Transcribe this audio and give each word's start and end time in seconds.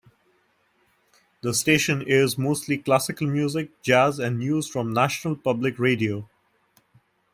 The 1.43 1.53
station 1.53 2.03
airs 2.07 2.35
mostly 2.35 2.79
classical 2.79 3.27
music, 3.27 3.79
jazz 3.83 4.17
and 4.17 4.39
news 4.39 4.67
from 4.67 4.93
National 4.93 5.35
Public 5.35 5.77
Radio. 5.77 6.27